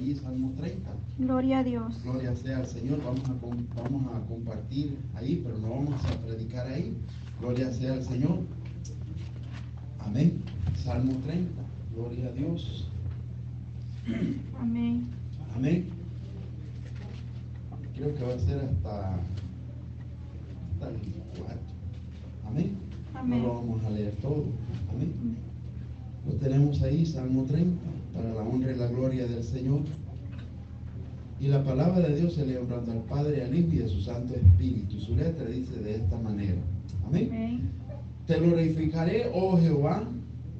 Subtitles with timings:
[0.00, 0.90] allí Salmo 30.
[1.18, 2.02] Gloria a Dios.
[2.02, 3.02] Gloria sea al Señor.
[3.04, 6.94] Vamos a, com- vamos a compartir ahí, pero no vamos a predicar ahí.
[7.40, 8.38] Gloria sea al Señor.
[9.98, 10.42] Amén.
[10.82, 11.50] Salmo 30.
[11.94, 12.88] Gloria a Dios.
[14.58, 15.06] Amén.
[15.54, 15.88] Amén.
[17.94, 19.14] Creo que va a ser hasta,
[20.72, 20.96] hasta el
[21.38, 21.56] 4.
[22.48, 22.70] Amén.
[23.14, 23.42] Amén.
[23.42, 24.44] No lo vamos a leer todo.
[24.90, 25.36] Amén.
[26.26, 27.76] Lo tenemos ahí, Salmo 30,
[28.20, 29.80] para la honra y la gloria del Señor.
[31.40, 34.02] Y la palabra de Dios se le honrando al Padre, al Hijo y a su
[34.02, 34.98] Santo Espíritu.
[35.00, 36.60] Su letra dice de esta manera.
[37.06, 37.28] Amén.
[37.32, 37.70] Amén.
[38.26, 40.04] Te glorificaré, oh Jehová,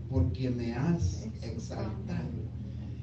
[0.09, 2.29] porque me has exaltado.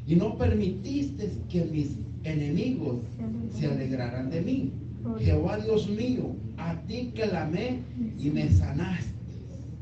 [0.07, 2.97] Y no permitiste que mis enemigos
[3.51, 4.71] se alegraran de mí.
[5.19, 7.79] Jehová Dios mío, a ti clamé
[8.17, 9.13] y me sanaste.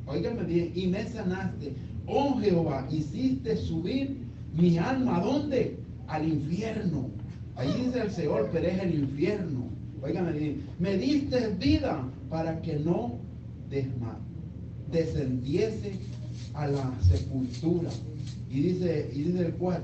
[0.05, 1.73] Óigame bien, y me sanaste.
[2.05, 4.24] Oh Jehová, hiciste subir
[4.55, 5.79] mi alma, ¿a dónde?
[6.07, 7.09] Al infierno.
[7.55, 9.65] Ahí dice el Señor, pero es el infierno.
[10.05, 13.15] Bien, me diste vida para que no
[13.71, 14.17] desma-
[14.91, 15.93] descendiese
[16.53, 17.89] a la sepultura.
[18.49, 19.83] Y dice, y dice el 4,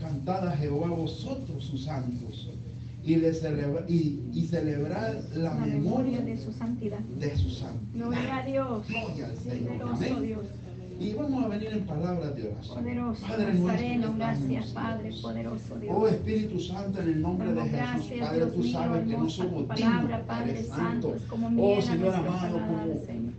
[0.00, 2.50] cantad a Jehová vosotros sus santos
[3.04, 6.98] y, le celebra, y, y celebrad la, La memoria memoria de su santidad.
[6.98, 7.82] de su santos.
[7.94, 8.86] Gloria a Dios.
[8.88, 9.38] Gloria al
[9.98, 10.22] Señor.
[10.22, 10.40] Dios.
[11.02, 12.78] Y vamos a venir en palabras de oración.
[12.78, 13.26] Poderoso.
[13.26, 15.96] Padre Nazareno, gracias, Padre, poderoso Dios.
[15.98, 19.16] Oh Espíritu Santo, en el nombre de Jesús, gracias, Padre, Dios tú mío, sabes que
[19.16, 23.31] no somos tu palabra, dignos, Padre Santo, es como Oh Señor amado, como Señor.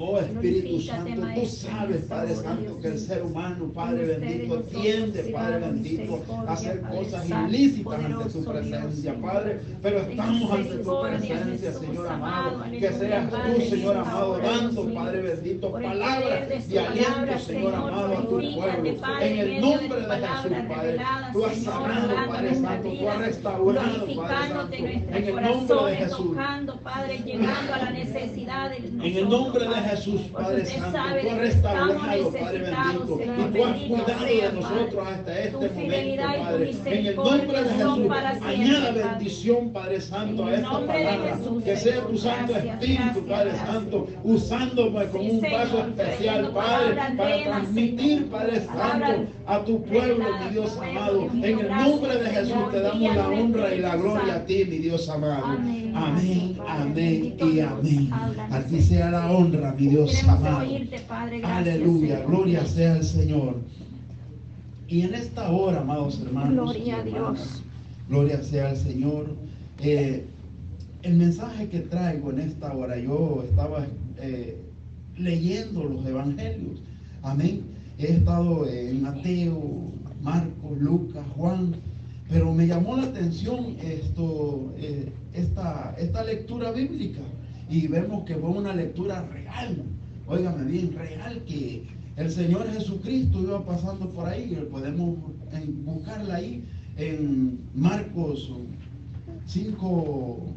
[0.00, 5.58] Oh Espíritu Santo, tú sabes, Padre Santo, que el ser humano, Padre bendito, tiende, Padre
[5.58, 9.60] bendito, a hacer cosas ilícitas ante tu presencia, Padre.
[9.82, 12.62] Pero estamos ante tu presencia, Señor amado.
[12.70, 14.94] Que seas tú, Señor amado, dando.
[14.94, 18.96] Padre bendito, palabras de y aliento, Señor amado, a tu pueblo.
[19.20, 20.98] En el nombre de Jesús, Padre.
[21.32, 24.76] Tú has sanado, Padre Santo, tú has restaurado, Padre Santo.
[24.76, 26.36] en el nombre de Jesús.
[29.02, 29.87] En el nombre de Jesús,
[30.32, 35.56] Padre Santo, tú has restaurado, Padre bendito, y tú has cuidado de nosotros hasta este
[35.56, 36.74] momento, Padre.
[36.84, 38.10] En el nombre de Jesús,
[38.44, 41.36] añada bendición, Padre Santo, a esta palabra.
[41.36, 42.18] Jesús, Que sea tu.
[42.18, 43.56] Santo Espíritu, Padre.
[43.56, 50.50] Santo, usándome como un paso especial, Padre, para transmitir, Padre Santo, a tu pueblo, mi
[50.50, 51.28] Dios amado.
[51.32, 54.78] En el nombre de Jesús te damos la honra y la gloria a ti, mi
[54.78, 55.44] Dios amado.
[55.46, 56.58] Amén.
[56.66, 58.10] Amén, y amén.
[58.12, 60.58] A ti sea la honra, mi Dios amado.
[60.68, 61.38] oírte, Padre.
[61.40, 62.30] Gracias, Aleluya, Señor.
[62.30, 63.56] gloria sea al Señor.
[64.88, 67.62] Y en esta hora, amados hermanos, Gloria a Dios.
[68.08, 69.26] gloria sea al Señor.
[69.80, 70.24] Eh,
[71.02, 73.86] el mensaje que traigo en esta hora, yo estaba
[74.20, 74.56] eh,
[75.16, 76.80] leyendo los evangelios.
[77.22, 77.62] Amén.
[77.98, 81.76] He estado en Mateo, Marcos, Lucas, Juan,
[82.30, 87.20] pero me llamó la atención esto, eh, esta, esta lectura bíblica
[87.68, 89.82] y vemos que fue una lectura real.
[90.26, 91.86] Óigame bien, real que
[92.16, 94.54] el Señor Jesucristo iba pasando por ahí.
[94.70, 95.16] Podemos
[95.84, 96.64] buscarla ahí
[96.96, 98.50] en Marcos
[99.46, 100.54] 5,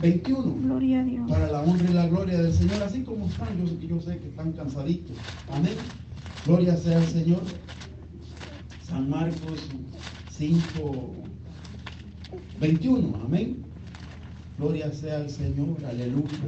[0.00, 1.30] 21 Gloria a Dios.
[1.30, 4.28] para la honra y la gloria del Señor, así como están, yo, yo sé que
[4.28, 5.16] están cansaditos.
[5.52, 5.74] Amén.
[6.46, 7.42] Gloria sea al Señor.
[8.88, 9.68] San Marcos
[10.30, 11.14] 5,
[12.60, 13.20] 21.
[13.24, 13.71] Amén.
[14.62, 15.76] Gloria sea al Señor.
[15.88, 16.38] Aleluya.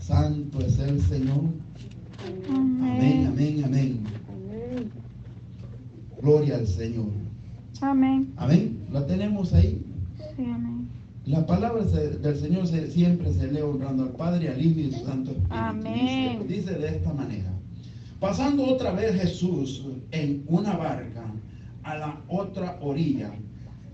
[0.00, 1.42] Santo es el Señor.
[2.52, 4.00] Amén, amén, amén.
[6.20, 7.06] Gloria al Señor.
[7.80, 8.32] Amén.
[8.36, 8.76] Amén.
[8.92, 9.80] La tenemos ahí.
[10.36, 10.88] Sí, amén.
[11.26, 15.00] La palabra del Señor se- siempre se lee honrando al Padre, al Hijo y al
[15.00, 15.54] Santo Espíritu.
[15.54, 16.42] Amén.
[16.48, 17.52] Dice, dice de esta manera.
[18.18, 21.22] Pasando otra vez Jesús en una barca
[21.84, 23.30] a la otra orilla,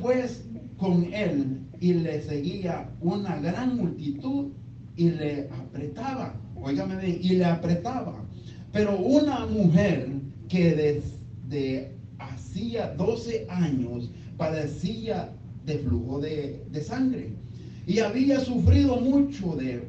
[0.00, 0.44] Pues
[0.78, 4.46] con él y le seguía una gran multitud
[4.96, 8.24] y le apretaba, óigame bien, y le apretaba.
[8.72, 10.08] Pero una mujer
[10.48, 11.06] que
[11.50, 15.30] desde hacía 12 años padecía
[15.66, 17.32] de flujo de, de sangre
[17.86, 19.82] y había sufrido mucho de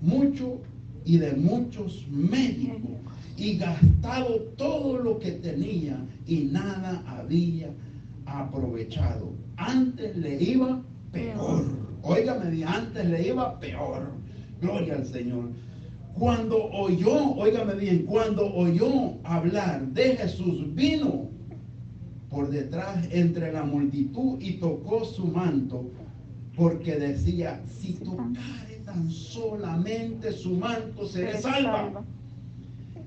[0.00, 0.60] mucho
[1.04, 2.90] y de muchos médicos
[3.36, 7.70] y gastado todo lo que tenía y nada había
[8.30, 9.32] aprovechado.
[9.56, 10.82] Antes le iba
[11.12, 11.64] peor.
[12.02, 14.12] Óigame, bien, antes le iba peor.
[14.60, 15.50] Gloria al Señor.
[16.14, 21.28] Cuando oyó, óigame bien, cuando oyó hablar de Jesús, vino
[22.28, 25.90] por detrás entre la multitud y tocó su manto,
[26.56, 32.04] porque decía, si tocare tan solamente su manto, seré salva.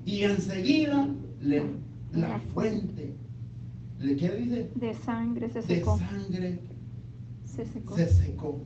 [0.04, 1.08] Y enseguida
[1.40, 1.62] le,
[2.12, 3.14] la fuente,
[4.00, 4.70] ¿le qué dice?
[4.74, 5.98] De sangre se De secó.
[5.98, 6.58] sangre
[7.44, 7.96] Se secó.
[7.96, 8.60] se secó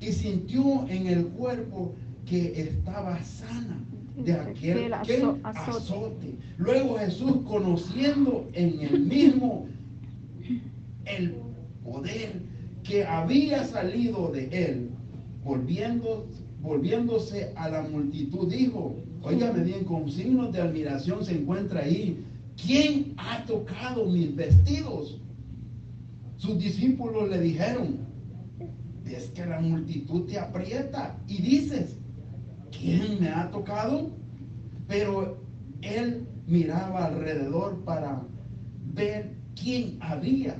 [0.00, 1.94] y sintió en el cuerpo
[2.26, 3.78] que estaba sana
[4.16, 5.70] de aquel, Aquel aquel azo- azote.
[5.78, 6.34] azote.
[6.58, 9.66] Luego Jesús, conociendo en el mismo
[11.04, 11.34] el
[11.84, 12.42] poder
[12.82, 14.90] que había salido de él,
[15.44, 16.26] volviendo,
[16.62, 22.24] volviéndose a la multitud, dijo, óigame bien, con signos de admiración se encuentra ahí,
[22.64, 25.20] ¿quién ha tocado mis vestidos?
[26.36, 27.98] Sus discípulos le dijeron,
[29.06, 31.96] es que la multitud te aprieta y dices,
[32.70, 34.10] ¿quién me ha tocado?
[34.88, 35.38] Pero
[35.82, 38.22] él miraba alrededor para
[38.94, 40.56] ver quién había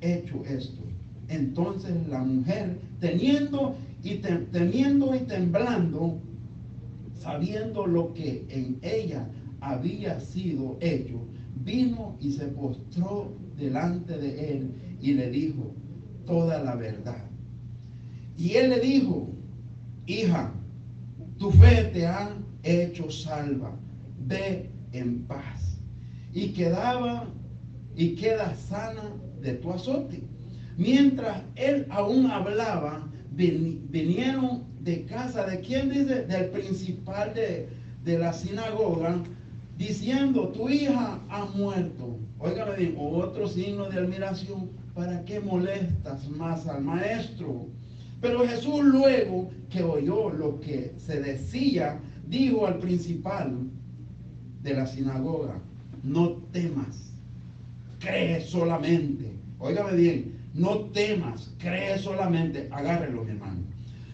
[0.00, 0.82] hecho esto.
[1.28, 6.18] Entonces la mujer, teniendo y tem- temiendo y temblando,
[7.18, 9.28] sabiendo lo que en ella
[9.70, 11.18] había sido hecho,
[11.64, 14.70] vino y se postró delante de él
[15.00, 15.74] y le dijo
[16.26, 17.24] toda la verdad.
[18.36, 19.28] Y él le dijo,
[20.06, 20.52] hija,
[21.38, 22.30] tu fe te ha
[22.62, 23.72] hecho salva,
[24.26, 25.78] ve en paz.
[26.32, 27.26] Y quedaba
[27.96, 29.02] y queda sana
[29.40, 30.22] de tu azote.
[30.76, 37.68] Mientras él aún hablaba, vin- vinieron de casa de quién dice, del principal de,
[38.04, 39.22] de la sinagoga,
[39.76, 42.18] diciendo, tu hija ha muerto.
[42.38, 47.66] Óigame bien, otro signo de admiración, ¿para qué molestas más al maestro?
[48.20, 53.70] Pero Jesús luego que oyó lo que se decía, dijo al principal
[54.62, 55.60] de la sinagoga,
[56.02, 57.12] no temas,
[57.98, 59.32] cree solamente.
[59.58, 62.68] Óigame bien, no temas, cree solamente.
[62.70, 63.60] Agárrelo, mi hermano.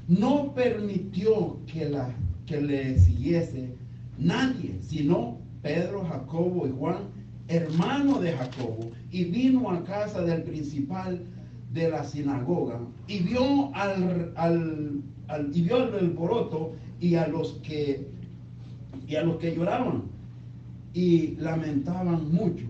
[0.09, 2.15] No permitió que, la,
[2.47, 3.75] que le siguiese
[4.19, 6.97] nadie, sino Pedro, Jacobo y Juan,
[7.49, 11.21] hermano de Jacobo, y vino a casa del principal
[11.73, 15.03] de la sinagoga y vio al, al-
[15.55, 18.07] y vio al alboroto y a los que
[19.09, 20.03] y a los que lloraban
[20.93, 22.67] y lamentaban mucho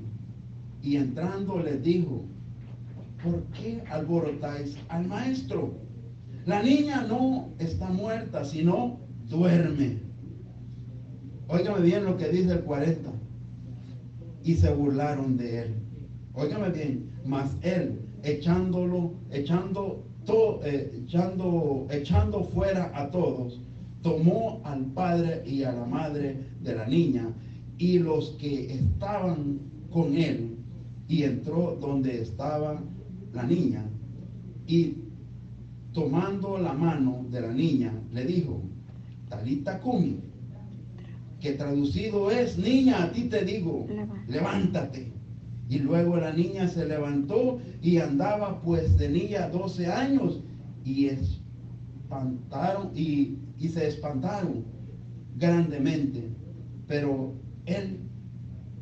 [0.83, 2.23] y entrando les dijo
[3.23, 5.75] ¿por qué alborotáis al maestro?
[6.47, 8.99] La niña no está muerta sino
[9.29, 9.99] duerme
[11.53, 13.11] óigame bien lo que dice el 40
[14.43, 15.75] y se burlaron de él.
[16.35, 20.05] Óigame bien, mas él echándolo, echando,
[20.65, 23.61] eh, echando, echando fuera a todos,
[24.03, 27.29] tomó al padre y a la madre de la niña
[27.79, 29.61] y los que estaban
[29.91, 30.57] con él
[31.09, 32.81] y entró donde estaba
[33.35, 33.85] la niña.
[34.67, 34.95] Y
[35.93, 38.63] tomando la mano de la niña le dijo,
[39.29, 40.21] Talita Kumi,
[41.43, 44.33] que traducido es, niña, a ti te digo, Levántate.
[44.33, 45.13] levántate.
[45.69, 50.41] Y luego la niña se levantó y andaba, pues tenía 12 años,
[50.85, 54.65] y espantaron, y, y se espantaron
[55.37, 56.31] grandemente.
[56.87, 57.35] Pero
[57.67, 57.99] él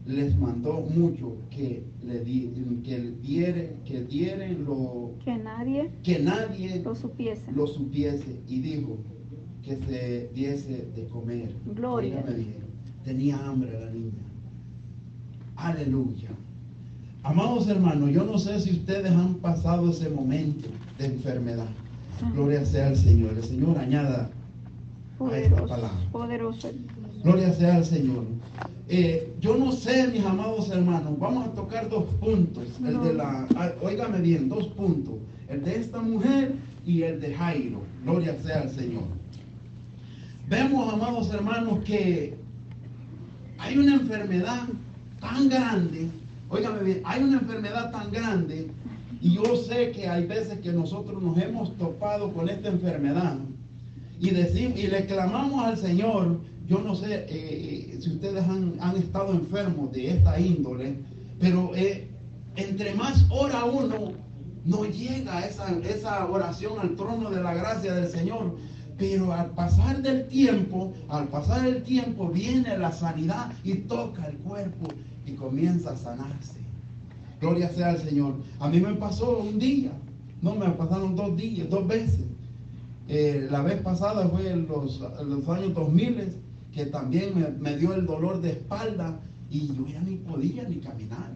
[0.06, 2.52] les mandó mucho que le di-
[2.82, 7.52] que dieren, que dieren lo Que nadie que nadie lo supiese.
[7.52, 8.98] lo supiese y dijo
[9.64, 11.54] que se diese de comer.
[11.74, 12.22] Gloria.
[12.22, 12.56] Bien,
[13.04, 14.22] Tenía hambre la niña.
[15.56, 16.30] Aleluya.
[17.22, 21.68] Amados hermanos, yo no sé si ustedes han pasado ese momento de enfermedad.
[22.34, 23.32] Gloria sea al Señor.
[23.36, 24.30] El Señor añada
[25.20, 25.90] a esta palabra.
[26.12, 26.70] Poderoso.
[27.22, 28.24] Gloria sea al Señor.
[28.88, 32.64] Eh, yo no sé, mis amados hermanos, vamos a tocar dos puntos.
[32.84, 35.14] El de la, ah, óigame bien, dos puntos.
[35.48, 36.54] El de esta mujer
[36.86, 37.82] y el de Jairo.
[38.04, 39.19] Gloria sea al Señor.
[40.50, 42.36] Vemos, amados hermanos, que
[43.58, 44.64] hay una enfermedad
[45.20, 46.08] tan grande.
[46.48, 48.68] Óigame bien, hay una enfermedad tan grande.
[49.20, 53.36] Y yo sé que hay veces que nosotros nos hemos topado con esta enfermedad
[54.18, 56.40] y decimos y le clamamos al Señor.
[56.66, 60.96] Yo no sé eh, eh, si ustedes han, han estado enfermos de esta índole,
[61.38, 62.08] pero eh,
[62.56, 64.14] entre más ora uno,
[64.64, 68.56] no llega esa, esa oración al trono de la gracia del Señor.
[69.00, 74.36] Pero al pasar del tiempo, al pasar el tiempo viene la sanidad y toca el
[74.36, 74.88] cuerpo
[75.24, 76.60] y comienza a sanarse.
[77.40, 78.34] Gloria sea al Señor.
[78.58, 79.90] A mí me pasó un día,
[80.42, 82.26] no, me pasaron dos días, dos veces.
[83.08, 86.36] Eh, la vez pasada fue en los, los años 2000
[86.70, 90.76] que también me, me, dio el dolor de espalda y yo ya ni podía ni
[90.76, 91.32] caminar.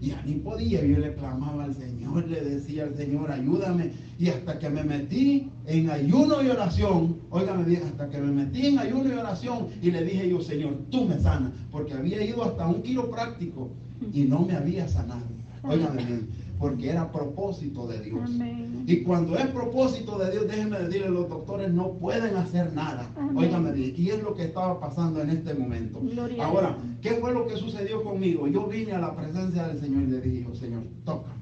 [0.00, 3.92] Ya ni podía, yo le clamaba al Señor, le decía al Señor, ayúdame.
[4.18, 8.66] Y hasta que me metí en ayuno y oración, óigame bien, hasta que me metí
[8.66, 12.44] en ayuno y oración y le dije yo, Señor, tú me sanas, porque había ido
[12.44, 13.70] hasta un quiropráctico
[14.12, 15.24] y no me había sanado.
[15.62, 18.20] Óigame bien, porque era propósito de Dios.
[18.24, 18.84] Amén.
[18.86, 23.10] Y cuando es propósito de Dios, déjenme decirle, los doctores no pueden hacer nada.
[23.34, 26.00] Óigame bien, y es lo que estaba pasando en este momento.
[26.00, 26.76] Gloria Ahora.
[27.02, 28.46] ¿qué fue lo que sucedió conmigo?
[28.48, 31.34] Yo vine a la presencia del Señor y le dije, Señor, tócame,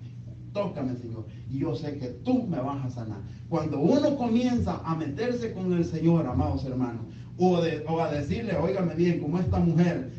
[0.52, 1.26] tócame, Señor.
[1.50, 3.21] Y yo sé que tú me vas a sanar.
[3.49, 7.02] Cuando uno comienza a meterse con el Señor, amados hermanos,
[7.38, 10.11] o, de- o a decirle, óigame bien, como esta mujer,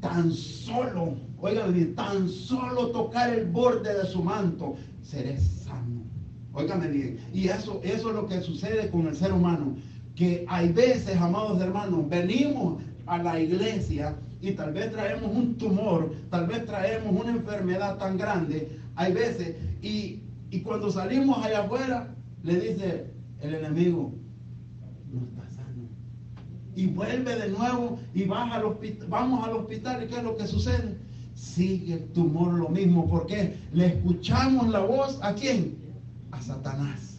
[0.00, 6.02] tan solo, óigame bien, tan solo tocar el borde de su manto, seré sano.
[6.52, 7.18] Óigame bien.
[7.32, 9.76] Y eso, eso es lo que sucede con el ser humano.
[10.14, 16.12] Que hay veces, amados hermanos, venimos a la iglesia y tal vez traemos un tumor,
[16.30, 18.76] tal vez traemos una enfermedad tan grande.
[18.96, 23.06] Hay veces, y, y cuando salimos allá afuera, le dice
[23.40, 24.12] el enemigo,
[25.12, 25.88] no está sano
[26.74, 30.36] y vuelve de nuevo y vas al hospital, vamos al hospital y ¿qué es lo
[30.36, 30.96] que sucede?
[31.38, 33.08] Sigue el tumor lo mismo.
[33.08, 33.56] ¿Por qué?
[33.72, 35.78] Le escuchamos la voz a quién?
[36.32, 37.18] A Satanás.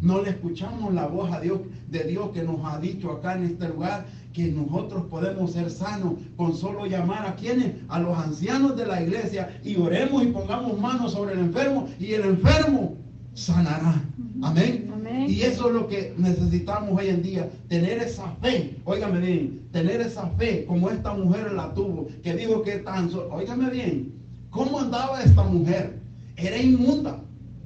[0.00, 3.46] No le escuchamos la voz a Dios, de Dios que nos ha dicho acá en
[3.46, 8.76] este lugar que nosotros podemos ser sanos con solo llamar a quienes, a los ancianos
[8.76, 12.96] de la iglesia y oremos y pongamos manos sobre el enfermo y el enfermo
[13.34, 13.97] sanará.
[14.42, 14.90] Amén.
[14.92, 15.26] Amén.
[15.28, 20.00] Y eso es lo que necesitamos hoy en día, tener esa fe, óigame bien, tener
[20.00, 24.12] esa fe como esta mujer la tuvo, que dijo que tan, so- óigame bien,
[24.50, 25.98] ¿cómo andaba esta mujer?
[26.36, 27.20] Era inmunda.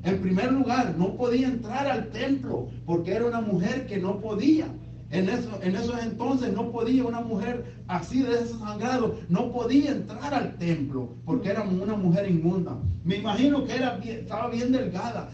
[0.05, 4.67] En primer lugar, no podía entrar al templo porque era una mujer que no podía.
[5.13, 9.93] En, eso, en esos entonces no podía una mujer así de ese sangrado, no podía
[9.93, 12.79] entrar al templo porque era una mujer inmunda.
[13.05, 15.29] Me imagino que era estaba bien delgada,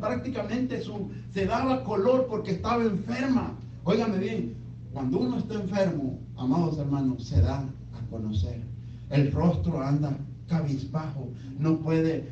[0.00, 3.58] prácticamente su, se daba color porque estaba enferma.
[3.82, 4.54] Óigame bien,
[4.92, 8.62] cuando uno está enfermo, amados hermanos, se da a conocer.
[9.10, 10.16] El rostro anda
[10.48, 12.24] cabizbajo, no puede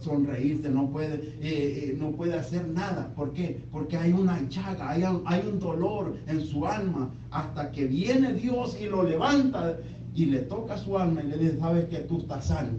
[0.00, 3.12] sonreírse, no puede, eh, eh, no puede hacer nada.
[3.14, 3.62] ¿Por qué?
[3.70, 8.32] Porque hay una llaga, hay, un- hay un dolor en su alma, hasta que viene
[8.34, 9.76] Dios y lo levanta
[10.14, 12.70] y le toca su alma y le dice, sabes que tú estás sano.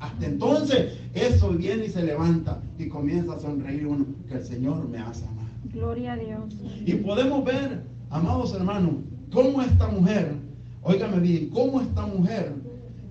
[0.00, 4.88] Hasta entonces eso viene y se levanta y comienza a sonreír uno, que el Señor
[4.88, 5.40] me ha sanado.
[5.72, 6.56] Gloria a Dios.
[6.86, 8.94] Y podemos ver, amados hermanos,
[9.30, 10.32] cómo esta mujer,
[10.82, 12.54] óigame bien, cómo esta mujer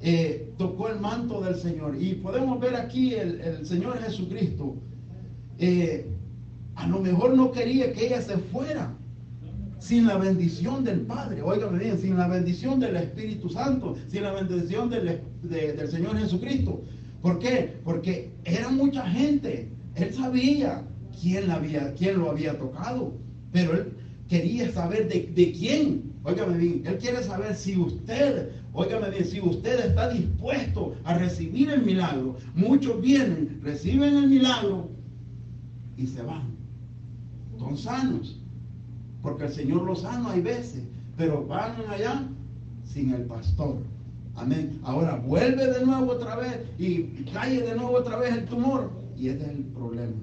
[0.02, 1.96] eh, tocó el manto del Señor.
[2.00, 4.76] Y podemos ver aquí el, el Señor Jesucristo.
[5.58, 6.06] eh,
[6.76, 8.94] a lo mejor no quería que ella se fuera
[9.80, 14.32] sin la bendición del Padre, óigame bien, sin la bendición del Espíritu Santo, sin la
[14.34, 16.82] bendición del, de- del Señor Jesucristo.
[17.22, 17.74] ¿Por qué?
[17.84, 19.70] Porque era mucha gente.
[19.96, 20.84] Él sabía
[21.22, 23.14] quién, la había, quién lo había tocado,
[23.52, 23.94] pero él
[24.30, 26.14] quería saber de, de quién.
[26.24, 31.70] Óigame bien, él quiere saber si usted, óigame bien, si usted está dispuesto a recibir
[31.70, 32.38] el milagro.
[32.56, 34.90] Muchos vienen, reciben el milagro
[35.98, 36.56] y se van.
[37.58, 38.40] Son sanos.
[39.22, 40.84] Porque el Señor los sana hay veces,
[41.18, 42.24] pero van allá
[42.86, 43.78] sin el pastor.
[44.36, 44.80] Amén.
[44.84, 48.92] Ahora vuelve de nuevo otra vez y cae de nuevo otra vez el tumor.
[49.18, 50.14] Y ese es el problema.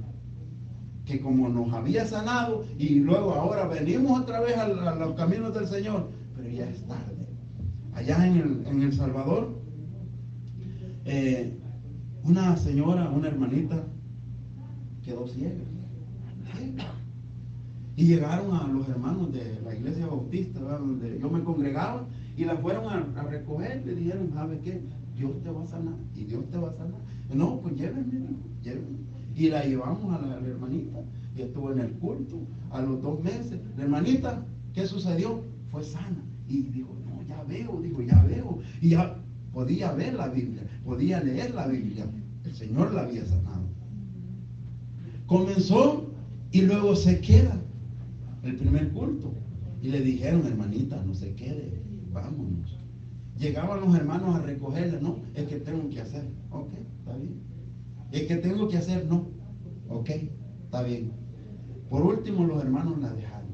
[1.04, 5.54] Que como nos había sanado y luego ahora venimos otra vez a, a los caminos
[5.54, 7.15] del Señor, pero ya es tarde.
[7.96, 9.58] Allá en el, en el Salvador,
[11.06, 11.58] eh,
[12.24, 13.84] una señora, una hermanita,
[15.02, 15.54] quedó ciega.
[17.96, 22.54] Y llegaron a los hermanos de la iglesia bautista, donde yo me congregaba, y la
[22.56, 24.82] fueron a, a recoger, le dijeron, ¿sabe qué?
[25.16, 27.00] Dios te va a sanar, y Dios te va a sanar.
[27.34, 28.26] No, pues llévenme,
[28.62, 28.98] llévenme.
[29.34, 30.98] Y la llevamos a la, a la hermanita,
[31.34, 33.58] y estuvo en el culto, a los dos meses.
[33.78, 35.40] La hermanita, ¿qué sucedió?
[35.70, 36.22] Fue sana.
[36.48, 38.58] Y dijo, no, ya veo, dijo, ya veo.
[38.80, 39.16] Y ya
[39.52, 42.06] podía ver la Biblia, podía leer la Biblia.
[42.44, 43.66] El Señor la había sanado.
[45.26, 46.06] Comenzó
[46.52, 47.60] y luego se queda
[48.42, 49.32] el primer culto.
[49.82, 52.76] Y le dijeron, hermanita, no se quede, vámonos.
[53.38, 56.24] Llegaban los hermanos a recogerla, no, es que tengo que hacer.
[56.50, 57.40] Ok, está bien.
[58.12, 59.28] Es que tengo que hacer, no.
[59.88, 60.10] Ok,
[60.64, 61.12] está bien.
[61.90, 63.46] Por último, los hermanos la dejaron.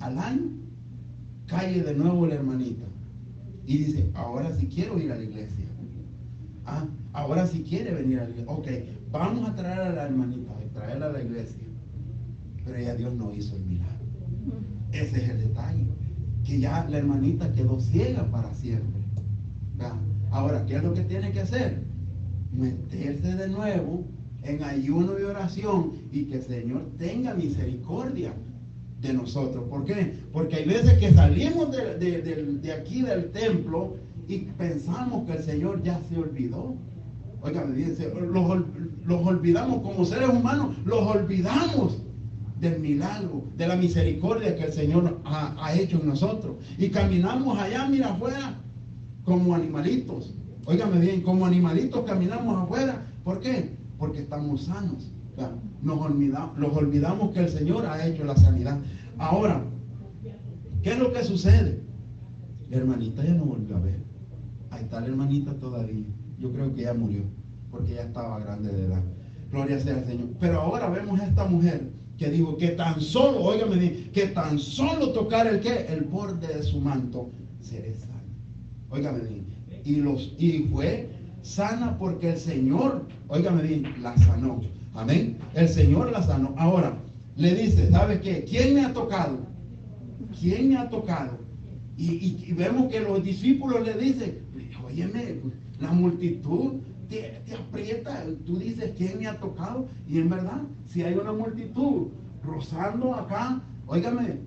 [0.00, 0.57] al año,
[1.48, 2.84] cae de nuevo la hermanita.
[3.66, 5.64] Y dice, ahora sí quiero ir a la iglesia.
[6.64, 8.52] Ah, ahora sí quiere venir a la iglesia.
[8.52, 8.68] Ok,
[9.10, 11.64] vamos a traer a la hermanita, traerla a la iglesia.
[12.64, 14.06] Pero ya Dios no hizo el milagro.
[14.92, 15.86] Ese es el detalle.
[16.44, 19.02] Que ya la hermanita quedó ciega para siempre.
[20.30, 21.82] Ahora, ¿qué es lo que tiene que hacer?
[22.52, 24.04] Meterse de nuevo
[24.42, 28.32] en ayuno y oración y que el Señor tenga misericordia
[29.00, 29.64] de nosotros.
[29.68, 30.18] ¿Por qué?
[30.32, 36.00] Porque hay veces que salimos de, aquí del templo y pensamos que el Señor ya
[36.08, 36.74] se olvidó.
[37.40, 37.74] Oigan,
[38.32, 38.62] los,
[39.04, 41.98] los olvidamos como seres humanos, los olvidamos
[42.60, 46.56] del milagro, de la misericordia que el Señor ha, hecho en nosotros.
[46.76, 48.58] Y caminamos allá, mira afuera,
[49.24, 50.34] como animalitos.
[50.64, 53.06] Óigame bien, como animalitos caminamos afuera.
[53.24, 53.76] ¿Por qué?
[53.98, 55.12] Porque estamos sanos.
[55.82, 58.78] Nos olvidamos, los olvidamos que el Señor ha hecho la sanidad.
[59.18, 59.62] Ahora,
[60.82, 61.80] ¿qué es lo que sucede?
[62.70, 64.00] La hermanita ya no volvió a ver.
[64.70, 66.06] Ahí está la hermanita todavía.
[66.38, 67.22] Yo creo que ya murió,
[67.70, 69.02] porque ya estaba grande de edad.
[69.50, 70.28] Gloria sea al Señor.
[70.40, 74.58] Pero ahora vemos a esta mujer que dijo que tan solo, óigame bien, que tan
[74.58, 77.30] solo tocar el que, el borde de su manto,
[77.60, 78.22] seré sana.
[78.90, 79.46] Óigame bien.
[79.84, 81.08] Y, los, y fue
[81.42, 84.60] sana porque el Señor, óigame bien, la sanó.
[84.98, 85.38] Amén.
[85.54, 86.54] El Señor la sanó.
[86.56, 86.92] Ahora,
[87.36, 88.44] le dice, ¿sabe qué?
[88.44, 89.38] ¿Quién me ha tocado?
[90.40, 91.38] ¿Quién me ha tocado?
[91.96, 94.38] Y, vemos que los discípulos le dicen,
[94.84, 95.36] óyeme,
[95.78, 99.86] la multitud te, aprieta, tú dices, ¿quién me ha tocado?
[100.08, 102.08] Y en verdad, si hay una multitud
[102.44, 104.40] rozando acá, óigame,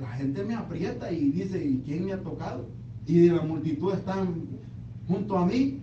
[0.00, 2.68] la gente me aprieta y dice, ¿y quién me ha tocado?
[3.06, 4.34] Y la multitud están
[5.06, 5.80] junto a mí,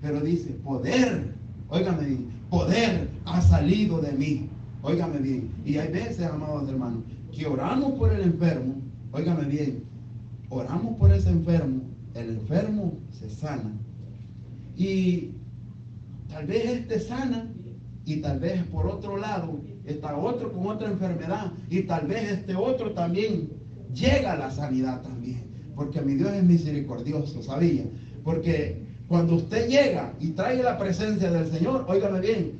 [0.00, 1.34] pero dice, poder,
[1.68, 4.48] óigame poder ha salido de mí.
[4.82, 5.50] Óigame bien.
[5.64, 7.02] Y hay veces, amados hermanos,
[7.32, 8.76] que oramos por el enfermo,
[9.12, 9.84] óigame bien,
[10.48, 11.82] oramos por ese enfermo,
[12.14, 13.72] el enfermo se sana
[14.76, 15.30] y
[16.28, 17.46] tal vez este sana
[18.04, 22.54] y tal vez por otro lado está otro con otra enfermedad y tal vez este
[22.54, 23.50] otro también
[23.92, 25.44] llega a la sanidad también.
[25.74, 27.84] Porque mi Dios es misericordioso, ¿sabía?
[28.24, 32.52] Porque cuando usted llega y trae la presencia del Señor, óigame bien,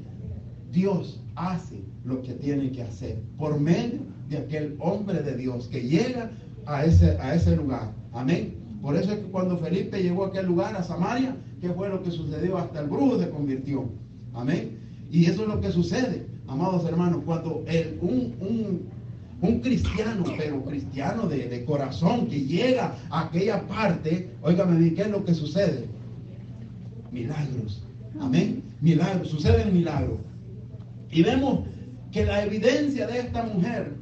[0.72, 5.82] Dios hace lo que tiene que hacer por medio de aquel hombre de Dios que
[5.82, 6.30] llega
[6.66, 7.92] a ese, a ese lugar.
[8.12, 8.54] Amén.
[8.80, 12.02] Por eso es que cuando Felipe llegó a aquel lugar, a Samaria, ¿qué fue lo
[12.02, 12.56] que sucedió?
[12.56, 13.87] Hasta el brujo se convirtió.
[14.34, 14.78] Amén.
[15.11, 21.64] Y eso es lo que sucede, amados hermanos, cuando el, un, cristiano, pero cristiano de,
[21.64, 25.87] corazón, que llega a aquella parte, óigame ¿qué es lo que sucede?
[27.10, 27.82] Milagros.
[28.20, 28.62] Amén.
[28.80, 30.18] Milagros, suceden milagros.
[31.10, 31.60] Y vemos
[32.12, 33.94] que la evidencia de esta mujer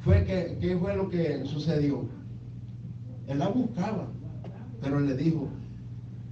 [0.00, 2.04] fue que, ¿qué fue lo que sucedió?
[3.26, 4.08] Él la buscaba,
[4.80, 5.48] pero le dijo,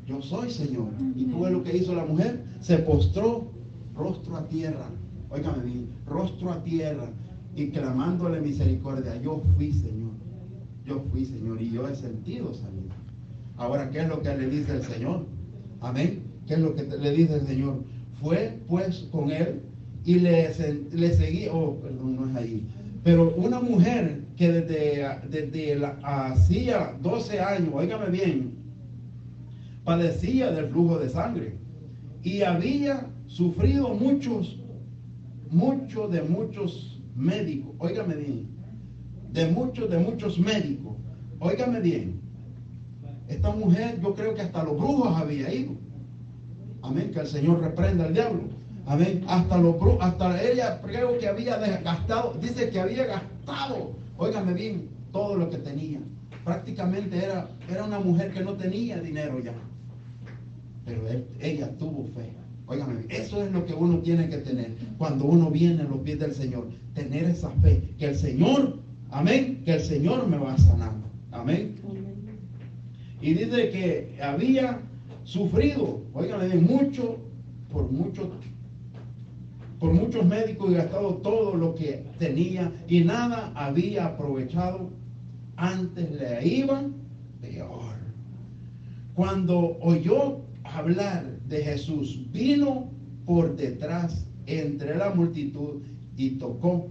[0.06, 0.88] yo soy Señor.
[1.16, 2.44] ¿Y tú ves lo que hizo la mujer?
[2.60, 3.50] Se postró
[3.94, 4.88] rostro a tierra.
[5.30, 7.08] Óigame bien, rostro a tierra
[7.56, 9.20] y clamándole misericordia.
[9.20, 10.12] Yo fui Señor.
[10.86, 12.94] Yo fui Señor y yo he sentido sanidad.
[13.56, 15.26] Ahora, ¿qué es lo que le dice el Señor?
[15.84, 16.22] Amén.
[16.46, 17.84] ¿Qué es lo que le dice el Señor?
[18.20, 19.60] Fue pues con él
[20.04, 20.50] y le,
[20.92, 22.66] le seguí, oh, perdón, no es ahí.
[23.02, 28.54] Pero una mujer que desde, desde hacía 12 años, óigame bien,
[29.84, 31.54] padecía del flujo de sangre
[32.22, 34.58] y había sufrido muchos,
[35.50, 38.48] muchos de muchos médicos, óigame bien,
[39.32, 40.96] de muchos, de muchos médicos,
[41.40, 42.23] óigame bien,
[43.34, 45.72] esta mujer yo creo que hasta los brujos había ido.
[46.82, 48.42] Amén, que el Señor reprenda al diablo.
[48.86, 54.54] Amén, hasta los brujos, hasta ella creo que había gastado, dice que había gastado Óigame
[54.54, 56.00] bien, todo lo que tenía.
[56.44, 59.54] Prácticamente era, era una mujer que no tenía dinero ya.
[60.84, 61.02] Pero
[61.40, 62.32] ella tuvo fe.
[62.66, 66.18] Óigame, eso es lo que uno tiene que tener cuando uno viene a los pies
[66.18, 66.68] del Señor.
[66.94, 67.94] Tener esa fe.
[67.98, 68.78] Que el Señor,
[69.10, 70.92] amén, que el Señor me va a sanar.
[71.32, 71.74] Amén.
[73.24, 74.82] Y dice que había
[75.22, 77.16] sufrido, óigame, mucho,
[77.72, 78.30] por mucho
[79.80, 84.90] por muchos médicos y gastado todo lo que tenía y nada había aprovechado.
[85.56, 86.96] Antes le iban
[87.40, 87.94] peor.
[89.14, 92.90] Cuando oyó hablar de Jesús, vino
[93.24, 95.80] por detrás entre la multitud
[96.14, 96.90] y tocó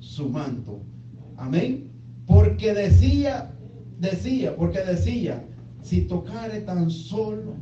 [0.00, 0.80] su manto.
[1.36, 1.90] Amén.
[2.26, 3.50] Porque decía,
[3.98, 5.44] decía, porque decía,
[5.82, 7.56] si tocare tan solo,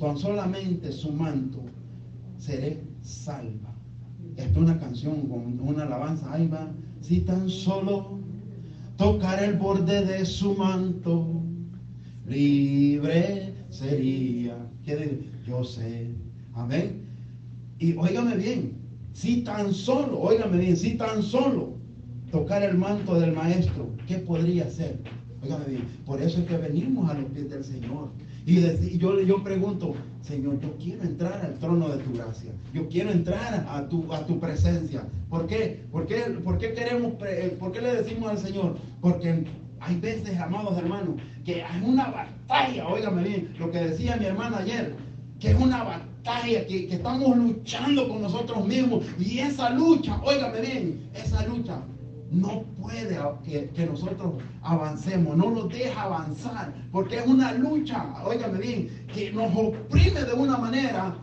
[0.00, 1.62] tan solamente su manto,
[2.38, 3.74] seré salva.
[4.36, 6.32] Esta es una canción con una alabanza.
[6.32, 6.72] Ahí va.
[7.00, 8.18] Si tan solo
[8.96, 11.42] tocar el borde de su manto,
[12.26, 14.56] libre sería.
[14.84, 15.42] ¿Quiere decir?
[15.46, 16.10] Yo sé.
[16.54, 17.02] Amén.
[17.78, 18.78] Y óigame bien,
[19.12, 21.74] si tan solo, óigame bien, si tan solo
[22.30, 25.00] tocar el manto del maestro, ¿qué podría hacer?
[25.42, 28.10] Óigame bien, por eso es que venimos a los pies del Señor.
[28.46, 32.52] Y yo, yo pregunto, Señor, yo quiero entrar al trono de tu gracia.
[32.72, 35.04] Yo quiero entrar a tu, a tu presencia.
[35.28, 35.84] ¿Por qué?
[35.90, 38.76] ¿Por qué, por qué queremos, eh, por qué le decimos al Señor?
[39.00, 39.44] Porque
[39.80, 44.58] hay veces, amados hermanos, que hay una batalla, óigame bien, lo que decía mi hermana
[44.58, 44.94] ayer,
[45.40, 49.04] que es una batalla, que, que estamos luchando con nosotros mismos.
[49.18, 51.82] Y esa lucha, óigame bien, esa lucha
[52.32, 58.88] no puede que, nosotros avancemos, no nos deja avanzar, porque es una lucha, óigame bien,
[59.12, 61.14] que nos oprime de una manera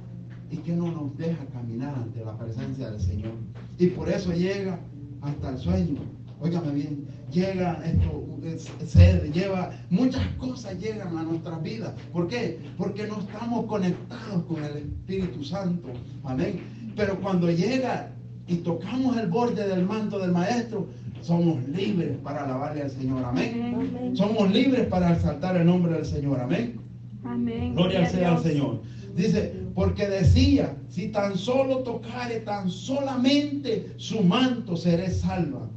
[0.51, 3.33] y que no nos deja caminar ante la presencia del Señor.
[3.77, 4.79] Y por eso llega
[5.21, 6.01] hasta el sueño,
[6.39, 11.93] óigame bien, llega esto, es- sed, lleva, muchas cosas llegan a nuestras vidas.
[12.13, 12.59] ¿Por qué?
[12.77, 15.89] Porque no estamos conectados con el Espíritu Santo.
[16.23, 16.93] Amén.
[16.95, 18.11] Pero cuando llega
[18.49, 20.87] y tocamos el borde del manto del Maestro,
[21.21, 23.23] somos libres para alabarle al Señor.
[23.23, 23.73] Amén.
[23.75, 24.17] Amén.
[24.17, 26.39] Somos libres para exaltar el nombre del Señor.
[26.39, 26.79] Amén.
[27.23, 27.75] Amén.
[27.75, 28.43] Gloria sea al.
[28.43, 28.81] Señor.
[29.15, 35.69] Dice, porque decía, si tan solo tocare tan solamente su manto, seré salva.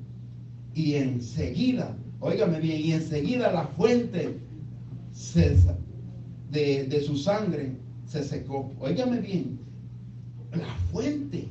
[0.74, 4.38] Y enseguida, óigame bien, y enseguida la fuente
[5.12, 5.56] se-
[6.50, 7.72] de, de su sangre
[8.06, 8.70] se secó.
[8.80, 9.58] Óigame bien,
[10.52, 11.48] la fuente,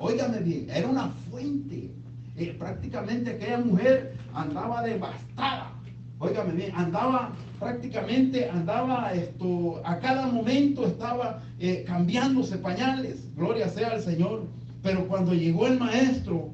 [0.00, 1.90] óigame bien, era una fuente.
[2.36, 5.72] Eh, prácticamente aquella mujer andaba devastada.
[6.18, 13.26] Óigame bien, andaba prácticamente, andaba esto, a cada momento estaba eh, cambiándose pañales.
[13.36, 14.46] Gloria sea al Señor.
[14.82, 16.50] Pero cuando llegó el maestro,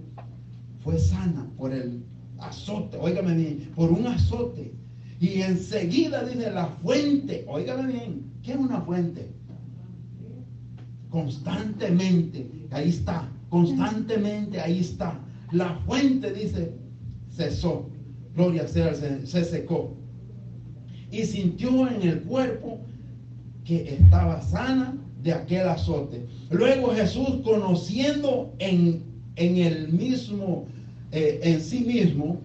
[0.81, 2.05] fue sana por el
[2.39, 4.73] azote, óigame bien, por un azote.
[5.21, 9.31] Y enseguida dice la fuente, óigame bien, ¿qué es una fuente?
[11.11, 15.19] Constantemente, ahí está, constantemente ahí está.
[15.51, 16.73] La fuente dice,
[17.31, 17.89] cesó,
[18.35, 19.97] gloria sea Señor, se secó.
[21.11, 22.81] Y sintió en el cuerpo
[23.65, 26.27] que estaba sana de aquel azote.
[26.51, 29.03] Luego Jesús, conociendo en,
[29.37, 30.67] en el mismo,
[31.13, 32.41] eh, en sí mismo,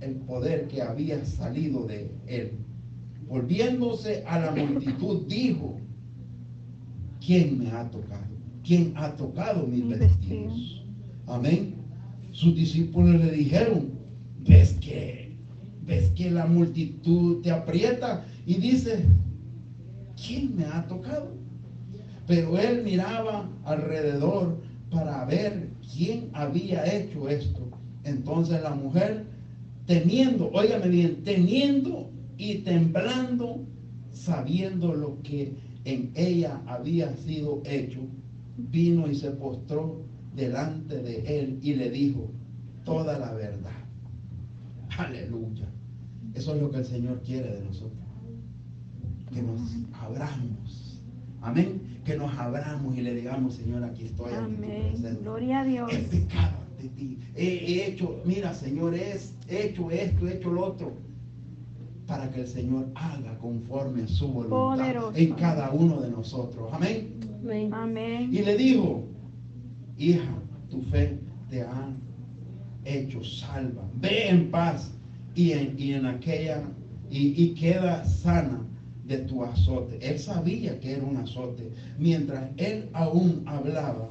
[0.00, 2.52] el poder que había salido de él,
[3.28, 5.78] volviéndose a la multitud, dijo,
[7.24, 8.39] ¿quién me ha tocado?
[8.70, 10.84] ¿Quién ha tocado mis vestidos?
[11.26, 11.74] Amén.
[12.30, 13.98] Sus discípulos le dijeron,
[14.46, 15.36] ¿ves que,
[15.82, 18.24] ves que la multitud te aprieta?
[18.46, 19.02] Y dice,
[20.14, 21.32] ¿quién me ha tocado?
[22.28, 27.68] Pero él miraba alrededor para ver quién había hecho esto.
[28.04, 29.26] Entonces la mujer,
[29.86, 33.66] temiendo, óigame bien, temiendo y temblando,
[34.12, 38.06] sabiendo lo que en ella había sido hecho,
[38.70, 40.02] vino y se postró
[40.34, 42.30] delante de él y le dijo
[42.84, 43.70] toda la verdad.
[44.98, 45.66] Aleluya.
[46.34, 47.98] Eso es lo que el Señor quiere de nosotros.
[49.32, 49.60] Que nos
[49.92, 51.00] abramos.
[51.40, 52.00] Amén.
[52.04, 54.32] Que nos abramos y le digamos, Señor, aquí estoy.
[54.34, 55.18] Amén.
[55.22, 55.92] Gloria a Dios.
[55.92, 57.18] He pecado ante ti.
[57.34, 60.92] He, he hecho, mira, Señor, es, he hecho esto, he hecho lo otro.
[62.06, 65.16] Para que el Señor haga conforme a su voluntad Poderoso.
[65.16, 66.68] en cada uno de nosotros.
[66.72, 67.19] Amén.
[67.42, 67.72] Amén.
[67.72, 68.28] Amén.
[68.32, 69.04] Y le dijo,
[69.96, 71.94] hija, tu fe te ha
[72.84, 73.88] hecho salva.
[73.96, 74.92] Ve en paz
[75.34, 76.62] y en, y en aquella,
[77.10, 78.66] y, y queda sana
[79.04, 79.98] de tu azote.
[80.00, 81.70] Él sabía que era un azote.
[81.98, 84.10] Mientras él aún hablaba,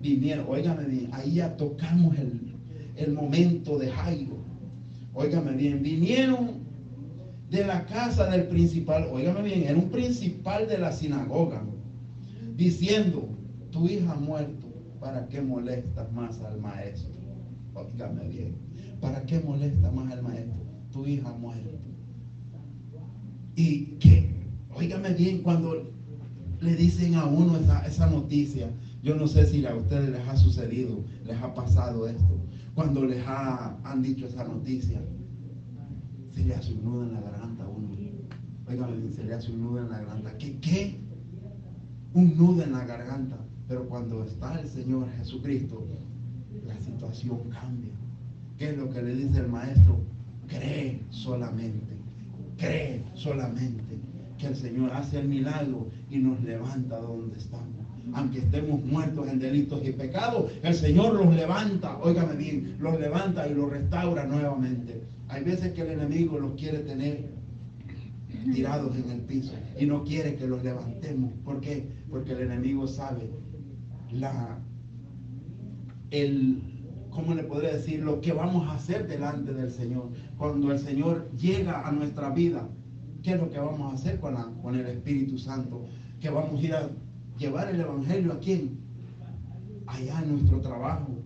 [0.00, 2.54] vinieron, óigame bien, ahí ya tocamos el,
[2.96, 4.36] el momento de Jairo.
[5.14, 6.66] Óigame bien, vinieron
[7.50, 11.64] de la casa del principal, óigame bien, era un principal de la sinagoga,
[12.56, 13.28] diciendo,
[13.70, 14.66] tu hija ha muerto,
[15.00, 17.14] ¿para qué molestas más al maestro?
[17.74, 18.56] Óigame bien,
[19.00, 20.64] ¿para qué molesta más al maestro?
[20.92, 21.78] Tu hija ha muerto.
[23.54, 24.34] Y que,
[24.74, 25.90] óigame bien, cuando
[26.60, 28.70] le dicen a uno esa, esa noticia,
[29.02, 32.40] yo no sé si a ustedes les ha sucedido, les ha pasado esto,
[32.74, 35.00] cuando les ha, han dicho esa noticia,
[36.34, 37.96] se le hace un nudo en la garganta a uno.
[38.68, 40.36] Óigame bien, se le hace un nudo en la garganta.
[40.38, 40.58] ¿Qué?
[40.60, 41.05] ¿Qué?
[42.16, 43.36] Un nudo en la garganta.
[43.68, 45.86] Pero cuando está el Señor Jesucristo,
[46.66, 47.92] la situación cambia.
[48.56, 50.00] ¿Qué es lo que le dice el maestro?
[50.48, 51.94] Cree solamente.
[52.56, 53.98] Cree solamente
[54.38, 57.84] que el Señor hace el milagro y nos levanta donde estamos.
[58.14, 63.46] Aunque estemos muertos en delitos y pecados, el Señor los levanta, óigame bien, los levanta
[63.46, 65.02] y los restaura nuevamente.
[65.28, 67.35] Hay veces que el enemigo los quiere tener
[68.52, 71.32] tirados en el piso y no quiere que los levantemos.
[71.44, 71.86] ¿Por qué?
[72.10, 73.30] Porque el enemigo sabe
[74.12, 74.58] la
[76.10, 76.62] el
[77.16, 78.02] ¿cómo le podría decir?
[78.02, 80.10] Lo que vamos a hacer delante del Señor.
[80.36, 82.68] Cuando el Señor llega a nuestra vida,
[83.22, 85.86] ¿qué es lo que vamos a hacer con, la, con el Espíritu Santo?
[86.20, 86.90] Que vamos a ir a
[87.38, 88.78] llevar el Evangelio a quién?
[89.86, 91.16] Allá en nuestro trabajo,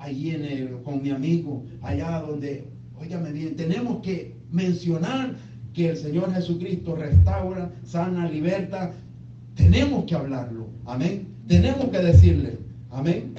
[0.00, 5.36] allí en el, con mi amigo, allá donde, óigame bien, tenemos que mencionar
[5.76, 8.92] que el Señor Jesucristo restaura, sana, liberta.
[9.54, 10.68] Tenemos que hablarlo.
[10.86, 11.28] Amén.
[11.46, 12.58] Tenemos que decirle.
[12.90, 13.34] Amén.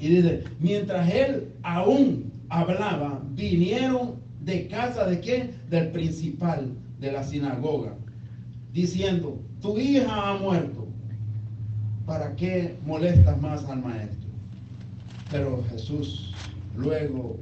[0.00, 5.52] Y dice, mientras él aún hablaba, vinieron de casa de quién?
[5.70, 7.94] Del principal de la sinagoga,
[8.72, 10.88] diciendo, tu hija ha muerto,
[12.06, 14.30] ¿para qué molestas más al maestro?
[15.30, 16.34] Pero Jesús,
[16.76, 17.38] luego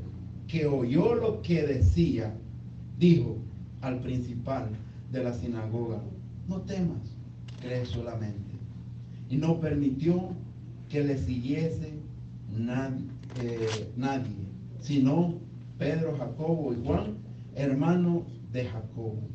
[0.46, 2.34] que oyó lo que decía,
[2.98, 3.38] dijo
[3.80, 4.68] al principal
[5.12, 6.00] de la sinagoga,
[6.48, 7.16] no temas,
[7.60, 8.56] cree solamente.
[9.30, 10.30] Y no permitió
[10.88, 11.92] que le siguiese
[12.56, 13.04] nadie,
[13.42, 13.86] eh,
[14.80, 15.34] sino
[15.78, 17.18] Pedro, Jacobo y Juan,
[17.54, 19.28] hermanos de Jacobo.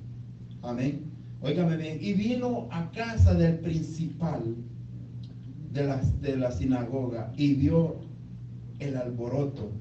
[0.62, 1.12] Amén.
[1.42, 1.98] Óigame bien.
[2.02, 4.56] Y vino a casa del principal
[5.72, 7.98] de la, de la sinagoga y vio
[8.80, 9.72] el alboroto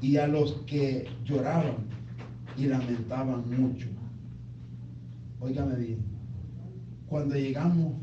[0.00, 1.76] y a los que lloraban
[2.56, 3.88] y lamentaban mucho.
[5.40, 5.98] Óigame bien.
[7.06, 7.94] Cuando llegamos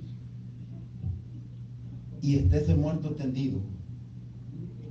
[2.22, 3.62] y esté ese muerto tendido,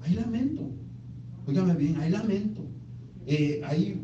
[0.03, 0.71] hay lamento.
[1.47, 2.63] Óigame bien, hay lamento.
[3.27, 4.01] Eh, hay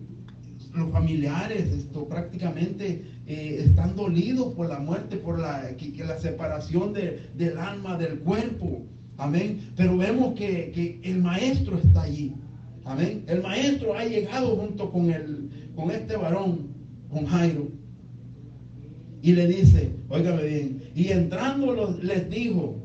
[0.74, 6.92] los familiares, esto prácticamente eh, están dolidos por la muerte, por la, que, la separación
[6.92, 8.82] del alma del cuerpo.
[9.18, 9.72] Amén.
[9.76, 12.34] Pero vemos que, que, el maestro está allí.
[12.84, 13.22] Amén.
[13.28, 16.68] El maestro ha llegado junto con, el, con este varón,
[17.08, 17.68] con Jairo.
[19.22, 22.76] Y le dice, óigame bien, y entrando les dijo,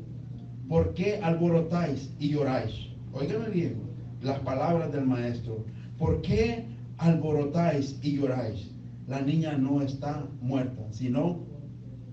[0.68, 2.72] ¿por qué alborotáis y lloráis?
[3.12, 3.88] Óigame bien
[4.22, 5.64] las palabras del maestro.
[5.98, 6.64] ¿Por qué
[6.98, 8.70] alborotáis y lloráis?
[9.08, 11.40] La niña no está muerta, sino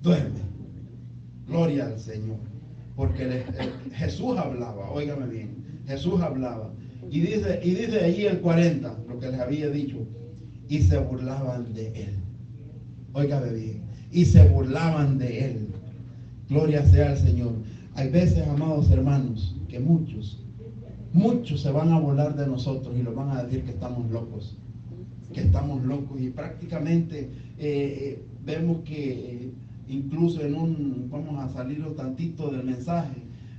[0.01, 0.39] duerme.
[1.47, 2.39] Gloria al Señor.
[2.95, 3.43] Porque
[3.93, 6.73] Jesús hablaba, óigame bien, Jesús hablaba.
[7.11, 9.97] Y dice, y dice allí el 40, lo que les había dicho,
[10.67, 12.15] y se burlaban de él.
[13.13, 15.67] Óigame bien, y se burlaban de él.
[16.49, 17.53] Gloria sea al Señor.
[17.95, 20.39] Hay veces, amados hermanos, que muchos
[21.15, 24.57] muchos se van a volar de nosotros y nos van a decir que estamos locos,
[25.33, 26.19] que estamos locos.
[26.19, 29.51] Y prácticamente eh, eh, vemos que eh,
[29.87, 33.15] incluso en un, vamos a salir un tantito del mensaje,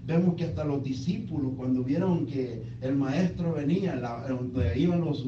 [0.06, 3.96] vemos que hasta los discípulos, cuando vieron que el maestro venía,
[4.28, 5.26] donde iban los,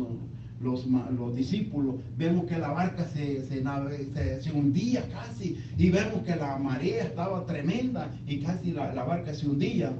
[0.61, 6.59] los, los, discípulos, vemos que la barca se, se, hundía casi y vemos que la
[6.59, 9.93] marea estaba tremenda y casi la, la barca se hundía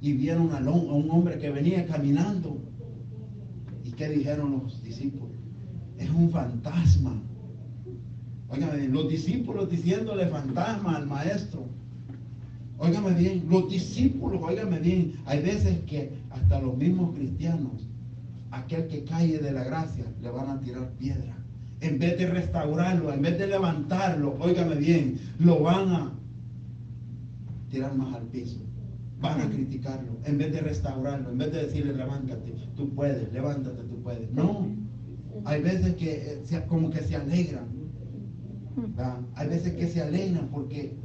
[0.00, 2.58] y vieron a un hombre que venía caminando.
[3.84, 5.36] ¿Y qué dijeron los discípulos?
[5.98, 7.20] Es un fantasma.
[8.48, 11.66] Óigame los discípulos diciéndole fantasma al maestro.
[12.78, 17.87] Óigame bien, los discípulos, óigame bien, hay veces que hasta los mismos cristianos,
[18.50, 21.36] aquel que cae de la gracia, le van a tirar piedra.
[21.80, 26.12] En vez de restaurarlo, en vez de levantarlo, óigame bien, lo van a
[27.70, 28.68] tirar más al piso
[29.20, 33.82] van a criticarlo, en vez de restaurarlo, en vez de decirle, levántate, tú puedes, levántate,
[33.84, 34.30] tú puedes.
[34.32, 34.68] No,
[35.44, 37.66] hay veces que eh, como que se alegran.
[39.34, 40.96] Hay veces que se alegran porque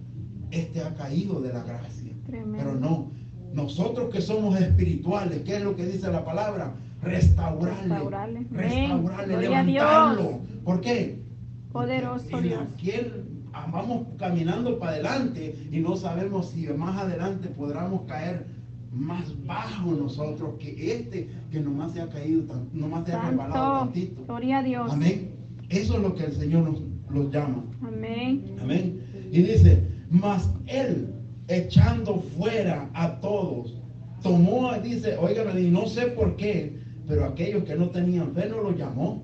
[0.51, 2.13] este ha caído de la gracia.
[2.29, 3.11] Pero no,
[3.51, 6.75] nosotros que somos espirituales, ¿qué es lo que dice la palabra?
[7.03, 8.47] Restaurarle.
[8.51, 10.39] Restaurarle, levantarlo.
[10.63, 11.21] ¿Por qué?
[11.71, 13.03] Poderoso Dios
[13.71, 18.47] vamos caminando para adelante y no sabemos si más adelante podremos caer
[18.91, 24.23] más bajo nosotros que este que nomás se ha caído, nomás se ha resbalado tantito.
[24.25, 24.91] Gloria a Dios.
[24.91, 25.31] Amén.
[25.69, 27.63] Eso es lo que el Señor nos, los llama.
[27.81, 28.55] Amén.
[28.61, 29.01] Amén.
[29.31, 31.11] Y dice, mas él
[31.47, 33.81] echando fuera a todos,
[34.21, 38.61] tomó, dice, oigan, y no sé por qué, pero aquellos que no tenían fe no
[38.61, 39.23] lo llamó.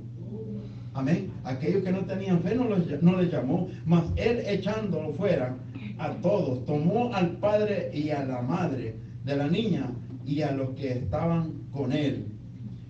[0.93, 1.31] Amén.
[1.43, 5.55] Aquellos que no tenían fe no, no les llamó, mas él echándolo fuera
[5.97, 9.91] a todos, tomó al padre y a la madre de la niña
[10.25, 12.25] y a los que estaban con él.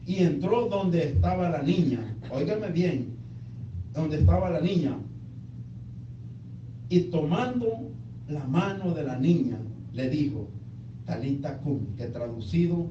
[0.05, 1.99] Y entró donde estaba la niña.
[2.31, 3.15] Óigame bien,
[3.93, 4.97] donde estaba la niña.
[6.89, 7.91] Y tomando
[8.27, 9.57] la mano de la niña,
[9.93, 10.47] le dijo,
[11.05, 12.87] Talita cum, que traducido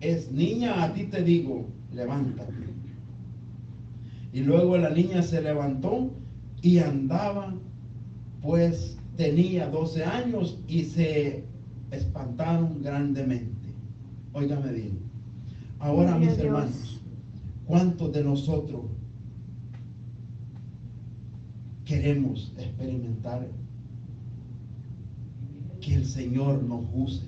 [0.00, 2.52] es, niña, a ti te digo, levántate.
[4.32, 6.10] Y luego la niña se levantó
[6.60, 7.54] y andaba,
[8.42, 11.44] pues tenía 12 años y se
[11.90, 13.72] espantaron grandemente.
[14.32, 14.98] Óigame bien.
[15.78, 16.40] Ahora, mis Dios.
[16.40, 17.00] hermanos,
[17.64, 18.82] ¿cuántos de nosotros
[21.84, 23.48] queremos experimentar
[25.80, 27.24] que el Señor nos use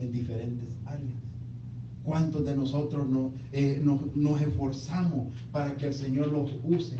[0.00, 1.27] en diferentes áreas?
[2.04, 6.96] ¿Cuántos de nosotros no- eh, nos, nos esforzamos para que el Señor los use?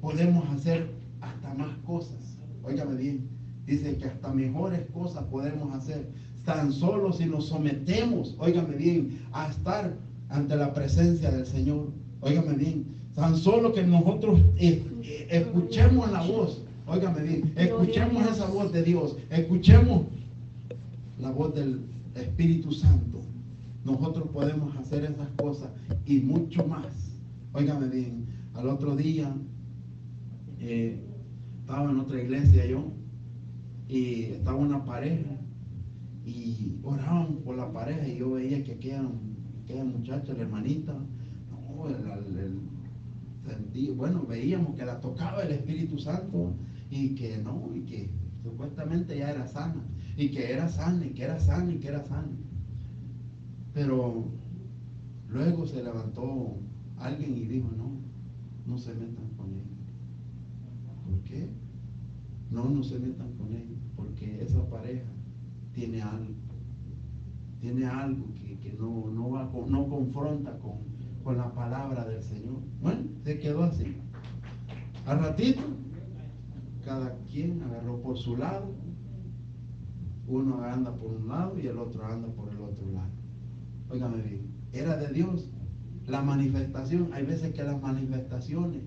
[0.00, 2.38] Podemos hacer hasta más cosas.
[2.64, 3.28] Óigame bien.
[3.66, 6.08] Dice que hasta mejores cosas podemos hacer.
[6.44, 9.94] Tan solo si nos sometemos, óigame bien, a estar
[10.28, 11.88] ante la presencia del Señor.
[12.20, 12.84] Óigame bien.
[13.14, 16.62] Tan solo que nosotros eh, eh, escuchemos la voz.
[16.86, 17.52] Óigame bien.
[17.56, 19.16] Escuchemos esa voz de Dios.
[19.30, 20.02] Escuchemos
[21.20, 21.80] la voz del
[22.16, 23.20] Espíritu Santo.
[23.84, 25.70] Nosotros podemos hacer esas cosas
[26.06, 27.12] y mucho más.
[27.52, 29.34] Óigame bien, al otro día
[30.58, 31.04] eh,
[31.60, 32.92] estaba en otra iglesia yo
[33.88, 35.36] y estaba una pareja
[36.24, 39.02] y oraban por la pareja y yo veía que aquella,
[39.64, 40.94] aquella muchacha, la hermanita,
[41.50, 41.88] no,
[43.96, 46.54] bueno, veíamos que la tocaba el Espíritu Santo
[46.90, 48.10] y que no, y que
[48.42, 49.82] supuestamente ya era sana,
[50.16, 52.30] y que era sana, y que era sana, y que era sana.
[53.74, 54.26] Pero
[55.28, 56.56] luego se levantó
[56.98, 57.92] alguien y dijo, no,
[58.66, 59.62] no se metan con ella.
[61.04, 61.48] ¿Por qué?
[62.50, 65.10] No, no se metan con ella, porque esa pareja
[65.72, 66.34] tiene algo,
[67.60, 70.74] tiene algo que, que no, no, va no confronta con,
[71.24, 72.58] con la palabra del Señor.
[72.82, 73.96] Bueno, se quedó así.
[75.06, 75.62] Al ratito,
[76.84, 78.74] cada quien agarró por su lado,
[80.28, 83.21] uno anda por un lado y el otro anda por el otro lado.
[83.92, 84.40] Óigame bien,
[84.72, 85.48] era de Dios.
[86.06, 88.82] La manifestación, hay veces que las manifestaciones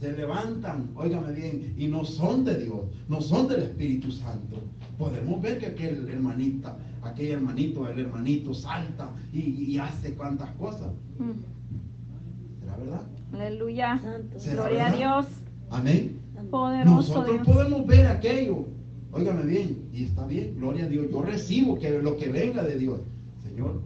[0.00, 4.56] se levantan, óigame bien, y no son de Dios, no son del Espíritu Santo.
[4.98, 10.92] Podemos ver que aquel hermanita, aquel hermanito, el hermanito salta y, y hace cuantas cosas.
[11.18, 12.60] Mm.
[12.60, 13.02] ¿Será verdad?
[13.32, 14.00] Aleluya.
[14.02, 14.40] Santo.
[14.40, 14.96] ¿Será Gloria a?
[14.96, 15.26] Dios.
[15.70, 16.20] Amén.
[16.50, 17.46] Poderoso Nosotros Dios.
[17.46, 18.66] podemos ver aquello.
[19.12, 21.06] Óigame bien, y está bien, gloria a Dios.
[21.10, 23.00] Yo recibo que lo que venga de Dios.
[23.44, 23.82] Señor,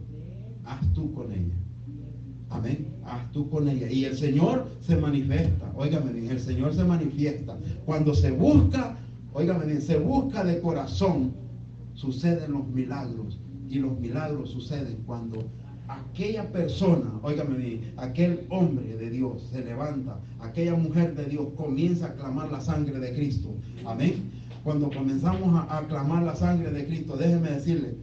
[0.67, 1.55] haz tú con ella.
[2.49, 2.87] Amén.
[3.05, 3.91] Haz tú con ella.
[3.91, 5.71] Y el Señor se manifiesta.
[5.75, 7.57] Óigame bien, el Señor se manifiesta.
[7.85, 8.97] Cuando se busca,
[9.33, 11.33] óigame bien, se busca de corazón,
[11.93, 13.39] suceden los milagros.
[13.69, 15.43] Y los milagros suceden cuando
[15.89, 22.07] aquella persona, óigame bien, aquel hombre de Dios se levanta, aquella mujer de Dios comienza
[22.07, 23.49] a clamar la sangre de Cristo.
[23.85, 24.31] Amén.
[24.63, 27.95] Cuando comenzamos a, a clamar la sangre de Cristo, déjeme decirle,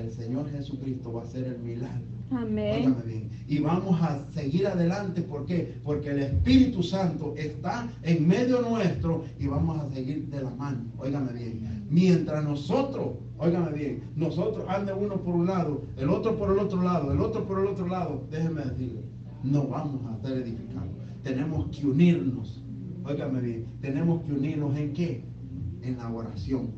[0.00, 2.20] el Señor Jesucristo va a hacer el milagro.
[2.30, 2.96] Amén.
[3.06, 3.30] Bien.
[3.48, 5.22] Y vamos a seguir adelante.
[5.22, 5.80] ¿Por qué?
[5.82, 10.84] Porque el Espíritu Santo está en medio nuestro y vamos a seguir de la mano.
[10.98, 11.86] Óigame bien.
[11.90, 16.82] Mientras nosotros, óigame bien, nosotros ande uno por un lado, el otro por el otro
[16.82, 19.00] lado, el otro por el otro lado, déjeme decirle,
[19.42, 20.90] no vamos a estar edificados.
[21.24, 22.62] Tenemos que unirnos.
[23.04, 23.66] Óigame bien.
[23.80, 25.24] Tenemos que unirnos en qué?
[25.82, 26.70] En la oración,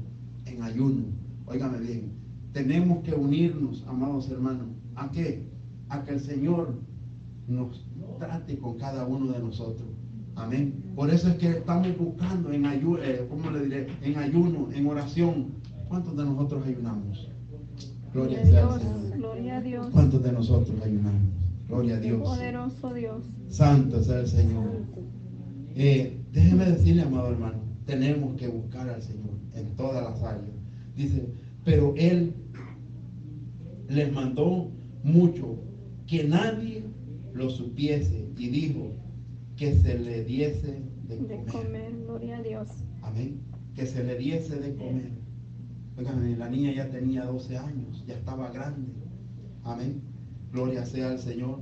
[0.46, 1.04] en ayuno.
[1.46, 2.21] Óigame bien.
[2.52, 4.66] Tenemos que unirnos, amados hermanos.
[4.94, 5.48] ¿A qué?
[5.88, 6.74] A que el Señor
[7.48, 7.84] nos
[8.18, 9.88] trate con cada uno de nosotros.
[10.34, 10.82] Amén.
[10.94, 13.86] Por eso es que estamos buscando en ayuno, ¿cómo le diré?
[14.02, 15.46] En ayuno, en oración.
[15.88, 17.28] ¿Cuántos de nosotros ayunamos?
[18.12, 18.82] Gloria a Dios.
[19.14, 19.86] Gloria a Dios.
[19.92, 21.32] ¿Cuántos de nosotros ayunamos?
[21.68, 22.20] Gloria a Dios.
[22.22, 23.24] Poderoso Dios.
[23.48, 24.64] Santo sea el Señor.
[25.74, 30.50] Eh, déjeme decirle, amado hermano, tenemos que buscar al Señor en todas las áreas.
[30.96, 31.26] Dice,
[31.64, 32.34] pero Él
[33.92, 34.70] les mandó
[35.04, 35.58] mucho
[36.06, 36.84] que nadie
[37.34, 38.92] lo supiese y dijo
[39.56, 41.46] que se le diese de De comer.
[41.46, 41.96] comer.
[42.04, 42.68] Gloria a Dios.
[43.02, 43.40] Amén.
[43.74, 45.10] Que se le diese de comer.
[45.96, 48.92] Oigan, la niña ya tenía 12 años, ya estaba grande.
[49.64, 50.00] Amén.
[50.52, 51.60] Gloria sea al Señor.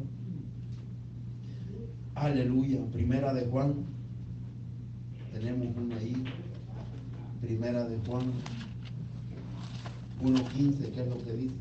[2.14, 2.78] Aleluya.
[2.92, 3.74] Primera de Juan.
[5.32, 6.24] Tenemos una ahí.
[7.40, 8.24] Primera de Juan
[10.22, 11.54] 1.15, ¿qué es lo que dice?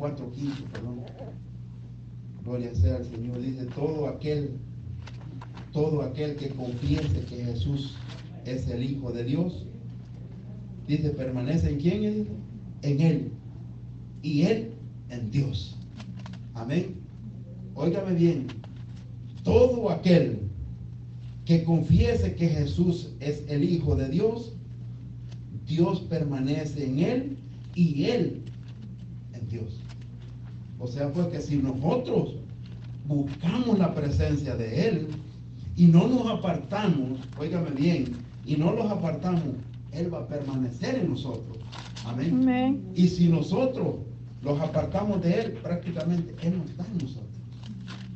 [0.00, 1.00] 4.15, perdón.
[2.42, 3.42] Gloria sea al Señor.
[3.42, 4.52] Dice, todo aquel,
[5.72, 7.96] todo aquel que confiese que Jesús
[8.46, 9.66] es el Hijo de Dios,
[10.88, 12.26] dice, permanece en quién?
[12.80, 13.32] En Él.
[14.22, 14.72] Y Él
[15.10, 15.76] en Dios.
[16.54, 16.94] Amén.
[17.74, 18.46] Óigame bien.
[19.44, 20.40] Todo aquel
[21.44, 24.52] que confiese que Jesús es el Hijo de Dios,
[25.66, 27.36] Dios permanece en Él
[27.74, 28.42] y Él
[29.34, 29.80] en Dios.
[30.80, 32.36] O sea, pues que si nosotros
[33.06, 35.08] buscamos la presencia de Él
[35.76, 38.16] y no nos apartamos, óigame bien,
[38.46, 39.42] y no los apartamos,
[39.92, 41.58] Él va a permanecer en nosotros.
[42.06, 42.30] Amén.
[42.32, 42.82] Amén.
[42.94, 43.96] Y si nosotros
[44.42, 47.28] los apartamos de Él, prácticamente Él no está en nosotros.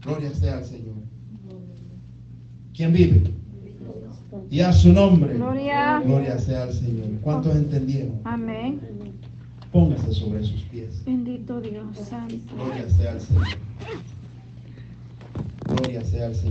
[0.02, 0.94] Gloria sea al Señor.
[2.74, 3.30] ¿Quién vive?
[4.50, 5.34] Y a su nombre.
[5.34, 6.00] Gloria.
[6.04, 7.06] Gloria sea al Señor.
[7.20, 8.20] ¿Cuántos entendieron?
[8.24, 8.80] Amén.
[9.74, 11.04] Póngase sobre sus pies.
[11.04, 12.36] Bendito Dios Santo.
[12.54, 13.44] Gloria sea al Señor.
[15.66, 16.42] Gloria sea al Señor.